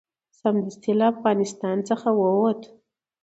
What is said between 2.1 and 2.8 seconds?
ووت.